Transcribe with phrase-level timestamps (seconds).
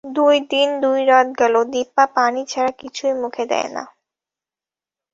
[0.15, 3.83] দুই দিন দুই রাত গেল, দিপা পানি ছাড়া কিছুই মুখে দেয় না।